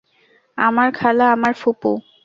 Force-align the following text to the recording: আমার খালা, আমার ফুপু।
আমার 0.57 0.89
খালা, 0.93 1.25
আমার 1.31 1.53
ফুপু। 1.53 1.91